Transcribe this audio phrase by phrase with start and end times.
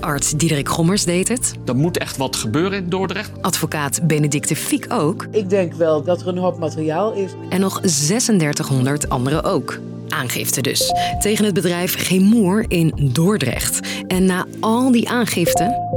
[0.00, 1.52] Arts Diederik Gommers deed het.
[1.66, 3.30] Er moet echt wat gebeuren in Dordrecht.
[3.40, 5.26] Advocaat Benedicte Fiek ook.
[5.30, 7.30] Ik denk wel dat er een hoop materiaal is.
[7.48, 9.78] En nog 3600 anderen ook.
[10.08, 10.92] Aangifte dus.
[11.18, 13.80] Tegen het bedrijf Gemoer in Dordrecht.
[14.06, 15.88] En na al die aangiften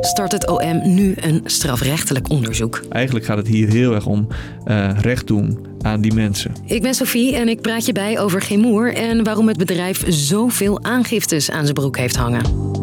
[0.00, 2.82] start het OM nu een strafrechtelijk onderzoek.
[2.88, 4.26] Eigenlijk gaat het hier heel erg om
[4.66, 6.52] uh, recht doen aan die mensen.
[6.64, 10.82] Ik ben Sophie en ik praat je bij over Gemoer en waarom het bedrijf zoveel
[10.82, 12.77] aangiftes aan zijn broek heeft hangen.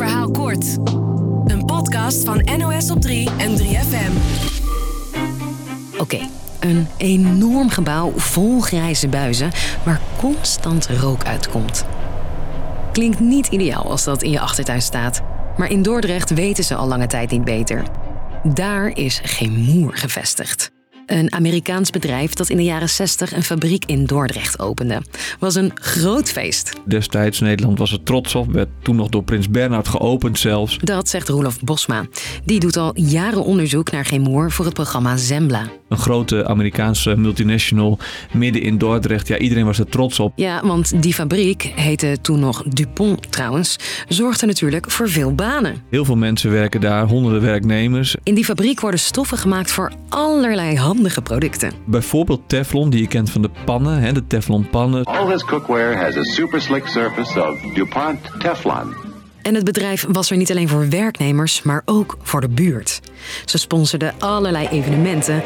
[0.00, 0.76] Verhaal kort.
[1.44, 4.12] Een podcast van NOS op 3 en 3FM.
[5.98, 6.18] Oké,
[6.60, 9.50] een enorm gebouw vol grijze buizen
[9.84, 11.84] waar constant rook uitkomt.
[12.92, 15.22] Klinkt niet ideaal als dat in je achtertuin staat.
[15.56, 17.82] Maar in Dordrecht weten ze al lange tijd niet beter.
[18.42, 20.70] Daar is geen moer gevestigd.
[21.10, 25.02] Een Amerikaans bedrijf dat in de jaren 60 een fabriek in Dordrecht opende.
[25.38, 26.72] Was een groot feest.
[26.84, 30.78] Destijds Nederland was er trots op, werd toen nog door prins Bernhard geopend zelfs.
[30.78, 32.06] Dat zegt Roelof Bosma.
[32.44, 35.79] Die doet al jaren onderzoek naar Gemoer voor het programma Zembla.
[35.90, 37.98] Een grote Amerikaanse multinational
[38.32, 39.28] midden in Dordrecht.
[39.28, 40.32] Ja, iedereen was er trots op.
[40.36, 43.76] Ja, want die fabriek heette toen nog Dupont trouwens.
[44.08, 45.82] Zorgde natuurlijk voor veel banen.
[45.90, 48.16] Heel veel mensen werken daar, honderden werknemers.
[48.22, 51.72] In die fabriek worden stoffen gemaakt voor allerlei handige producten.
[51.86, 55.04] Bijvoorbeeld Teflon, die je kent van de pannen, hè, de Teflon pannen.
[55.04, 59.08] All his cookware has a super slick surface of DuPont Teflon.
[59.42, 63.00] En het bedrijf was er niet alleen voor werknemers, maar ook voor de buurt.
[63.44, 65.42] Ze sponsorden allerlei evenementen.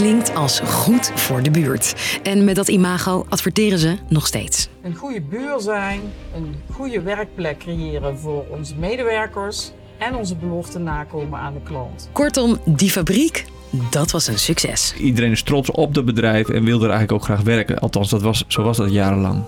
[0.00, 2.18] Klinkt als goed voor de buurt.
[2.22, 4.68] En met dat imago adverteren ze nog steeds.
[4.82, 6.00] Een goede buur zijn,
[6.34, 12.08] een goede werkplek creëren voor onze medewerkers en onze beloften nakomen aan de klant.
[12.12, 13.44] Kortom, die fabriek,
[13.90, 14.94] dat was een succes.
[14.98, 17.78] Iedereen is trots op het bedrijf en wilde er eigenlijk ook graag werken.
[17.78, 19.42] Althans, dat was, zo was dat jarenlang.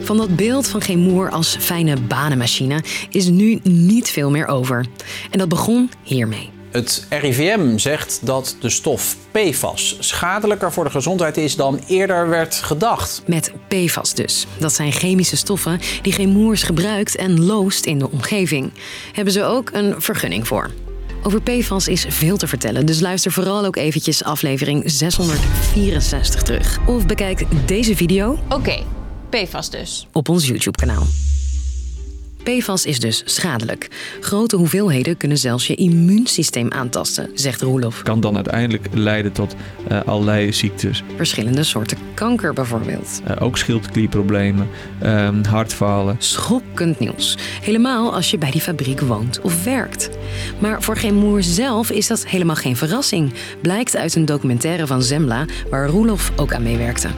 [0.00, 4.86] Van dat beeld van Gemoer als fijne banenmachine is nu niet veel meer over.
[5.30, 6.60] En dat begon hiermee.
[6.72, 12.54] Het RIVM zegt dat de stof PFAS schadelijker voor de gezondheid is dan eerder werd
[12.54, 13.22] gedacht.
[13.26, 14.46] Met PFAS dus.
[14.58, 18.72] Dat zijn chemische stoffen die Gemoers gebruikt en loost in de omgeving.
[19.12, 20.70] Hebben ze ook een vergunning voor.
[21.22, 26.78] Over PFAS is veel te vertellen, dus luister vooral ook eventjes aflevering 664 terug.
[26.86, 28.38] Of bekijk deze video.
[28.48, 28.82] Oké,
[29.30, 30.08] PFAS dus.
[30.12, 31.06] Op ons YouTube-kanaal.
[32.42, 33.88] PFAS is dus schadelijk.
[34.20, 38.02] Grote hoeveelheden kunnen zelfs je immuunsysteem aantasten, zegt Roelof.
[38.02, 39.54] Kan dan uiteindelijk leiden tot
[39.90, 41.02] uh, allerlei ziektes.
[41.16, 43.20] Verschillende soorten kanker bijvoorbeeld.
[43.28, 44.68] Uh, ook schildklierproblemen,
[45.02, 46.16] uh, hartfalen.
[46.18, 47.38] Schokkend nieuws.
[47.62, 50.10] Helemaal als je bij die fabriek woont of werkt.
[50.58, 53.32] Maar voor geen moer zelf is dat helemaal geen verrassing.
[53.60, 57.08] Blijkt uit een documentaire van Zembla waar Roelof ook aan meewerkte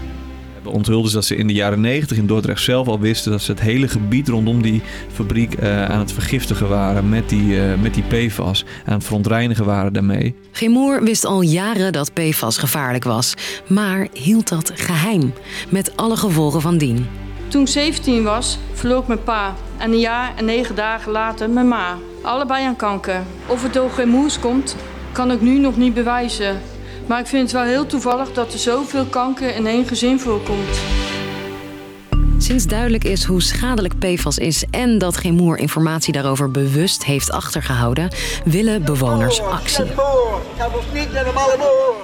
[0.66, 3.50] onthulden ze dat ze in de jaren 90 in Dordrecht zelf al wisten dat ze
[3.50, 4.82] het hele gebied rondom die
[5.12, 8.64] fabriek uh, aan het vergiftigen waren met die, uh, met die PFAS.
[8.84, 10.34] Aan het verontreinigen waren daarmee.
[10.52, 13.34] Gemoer wist al jaren dat PFAS gevaarlijk was,
[13.66, 15.32] maar hield dat geheim.
[15.68, 17.06] Met alle gevolgen van dien.
[17.48, 19.54] Toen ik 17 was, verloor ik mijn pa.
[19.78, 21.96] En een jaar en negen dagen later mijn ma.
[22.22, 23.22] Allebei aan kanker.
[23.46, 24.76] Of het door Gemoers komt,
[25.12, 26.60] kan ik nu nog niet bewijzen.
[27.06, 30.80] Maar ik vind het wel heel toevallig dat er zoveel kanker in één gezin voorkomt.
[32.38, 37.30] Sinds duidelijk is hoe schadelijk PFAS is en dat geen moer informatie daarover bewust heeft
[37.30, 38.08] achtergehouden,
[38.44, 39.84] willen bewoners actie.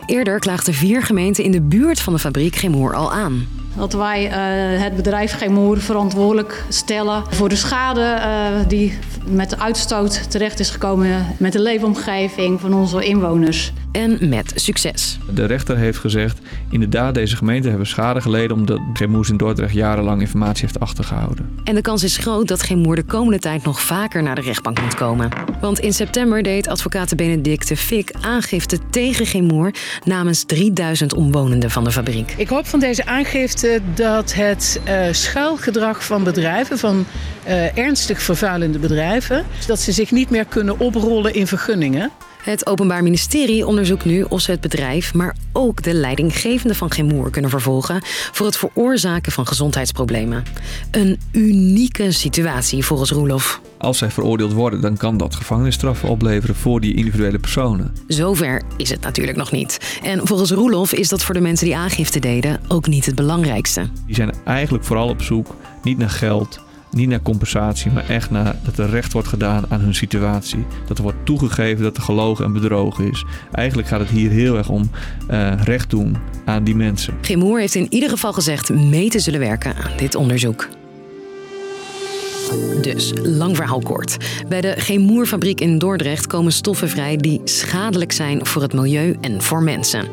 [0.07, 3.49] Eerder klaagden vier gemeenten in de buurt van de fabriek Gemoer al aan.
[3.77, 9.59] Dat wij uh, het bedrijf Gemoer verantwoordelijk stellen voor de schade uh, die met de
[9.59, 13.73] uitstoot terecht is gekomen met de leefomgeving van onze inwoners.
[13.93, 15.19] En met succes.
[15.35, 16.39] De rechter heeft gezegd,
[16.71, 21.59] inderdaad deze gemeente hebben schade geleden omdat Gemoers in Dordrecht jarenlang informatie heeft achtergehouden.
[21.65, 24.81] En de kans is groot dat Gemoer de komende tijd nog vaker naar de rechtbank
[24.81, 25.29] moet komen.
[25.61, 29.75] Want in september deed advocaat Benedicte Fik aangifte tegen Gemoer
[30.05, 32.35] namens 3000 omwonenden van de fabriek.
[32.37, 37.07] Ik hoop van deze aangifte dat het uh, schuilgedrag van bedrijven, van
[37.47, 42.11] uh, ernstig vervuilende bedrijven, dat ze zich niet meer kunnen oprollen in vergunningen.
[42.43, 47.31] Het Openbaar Ministerie onderzoekt nu of ze het bedrijf, maar ook de leidinggevende van Gemoer
[47.31, 48.01] kunnen vervolgen
[48.33, 50.45] voor het veroorzaken van gezondheidsproblemen.
[50.91, 53.61] Een unieke situatie volgens Roelof.
[53.79, 57.95] Als zij veroordeeld worden, dan kan dat gevangenisstraffen opleveren voor die individuele personen.
[58.07, 59.99] Zover is het natuurlijk nog niet.
[60.03, 63.89] En volgens Roelof is dat voor de mensen die aangifte deden ook niet het belangrijkste.
[64.07, 66.61] Die zijn eigenlijk vooral op zoek niet naar geld,
[66.91, 70.67] niet naar compensatie, maar echt naar dat er recht wordt gedaan aan hun situatie.
[70.87, 73.25] Dat er wordt toegegeven dat er gelogen en bedrogen is.
[73.53, 74.91] Eigenlijk gaat het hier heel erg om
[75.31, 77.15] uh, recht doen aan die mensen.
[77.21, 80.69] Gemoer heeft in ieder geval gezegd mee te zullen werken aan dit onderzoek.
[82.83, 84.17] Dus, lang verhaal kort.
[84.49, 89.43] Bij de Chemoerfabriek in Dordrecht komen stoffen vrij die schadelijk zijn voor het milieu en
[89.43, 90.09] voor mensen.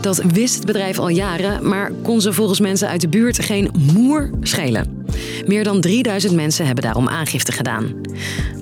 [0.00, 3.70] Dat wist het bedrijf al jaren, maar kon ze volgens mensen uit de buurt geen
[3.92, 5.04] moer schelen.
[5.46, 7.94] Meer dan 3000 mensen hebben daarom aangifte gedaan.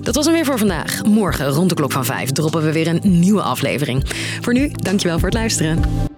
[0.01, 1.03] Dat was hem weer voor vandaag.
[1.03, 4.03] Morgen rond de klok van 5 droppen we weer een nieuwe aflevering.
[4.41, 6.08] Voor nu, dankjewel voor het luisteren.